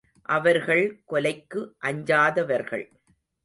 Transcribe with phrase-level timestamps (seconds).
[0.29, 1.03] அவர்கள்
[1.11, 2.85] கொலைக்கு அஞ்சாதவர்கள்.